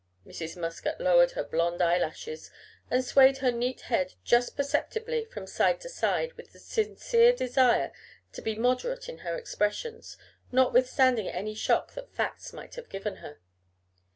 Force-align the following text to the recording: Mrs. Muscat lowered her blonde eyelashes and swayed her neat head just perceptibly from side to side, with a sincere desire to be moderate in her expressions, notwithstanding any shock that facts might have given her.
Mrs. 0.25 0.57
Muscat 0.57 0.99
lowered 0.99 1.33
her 1.33 1.43
blonde 1.43 1.79
eyelashes 1.79 2.49
and 2.89 3.05
swayed 3.05 3.37
her 3.37 3.51
neat 3.51 3.81
head 3.81 4.15
just 4.23 4.55
perceptibly 4.57 5.25
from 5.25 5.45
side 5.45 5.79
to 5.81 5.89
side, 5.89 6.33
with 6.33 6.55
a 6.55 6.57
sincere 6.57 7.31
desire 7.33 7.91
to 8.33 8.41
be 8.41 8.55
moderate 8.55 9.07
in 9.07 9.19
her 9.19 9.35
expressions, 9.37 10.17
notwithstanding 10.51 11.27
any 11.27 11.53
shock 11.53 11.93
that 11.93 12.11
facts 12.15 12.51
might 12.51 12.73
have 12.73 12.89
given 12.89 13.17
her. 13.17 13.37